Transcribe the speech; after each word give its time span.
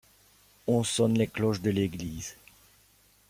On 0.65 0.81
sonne 0.83 1.15
les 1.15 1.27
cloches 1.27 1.61
de 1.61 1.69
l'église. 1.69 2.35